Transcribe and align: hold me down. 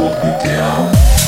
hold 0.00 0.14
me 0.24 0.32
down. 0.42 1.19